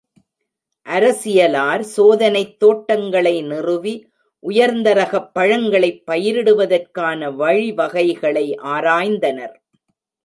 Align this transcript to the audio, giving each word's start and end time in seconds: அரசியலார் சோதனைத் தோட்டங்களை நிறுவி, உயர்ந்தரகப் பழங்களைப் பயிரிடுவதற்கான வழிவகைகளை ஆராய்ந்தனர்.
அரசியலார் 0.85 1.83
சோதனைத் 1.97 2.57
தோட்டங்களை 2.59 3.41
நிறுவி, 3.41 3.93
உயர்ந்தரகப் 4.43 5.29
பழங்களைப் 5.33 6.03
பயிரிடுவதற்கான 6.11 7.29
வழிவகைகளை 7.35 8.45
ஆராய்ந்தனர். 8.65 9.55